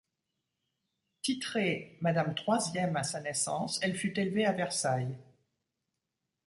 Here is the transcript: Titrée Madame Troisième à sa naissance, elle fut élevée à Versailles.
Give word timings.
Titrée 1.21 1.99
Madame 2.01 2.33
Troisième 2.33 2.95
à 2.97 3.03
sa 3.03 3.21
naissance, 3.21 3.77
elle 3.83 3.95
fut 3.95 4.19
élevée 4.19 4.47
à 4.47 4.51
Versailles. 4.51 5.15